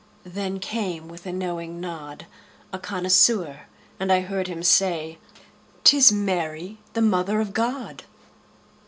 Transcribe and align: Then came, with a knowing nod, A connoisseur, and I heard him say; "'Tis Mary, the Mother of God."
Then 0.25 0.57
came, 0.57 1.07
with 1.09 1.27
a 1.27 1.31
knowing 1.31 1.79
nod, 1.79 2.25
A 2.73 2.79
connoisseur, 2.79 3.67
and 3.99 4.11
I 4.11 4.21
heard 4.21 4.47
him 4.47 4.63
say; 4.63 5.19
"'Tis 5.83 6.11
Mary, 6.11 6.79
the 6.93 7.03
Mother 7.03 7.39
of 7.39 7.53
God." 7.53 8.05